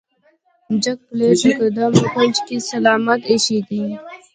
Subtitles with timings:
[0.83, 3.81] جک پلیټ د ګدام په کونج کې سلامت ایښی دی.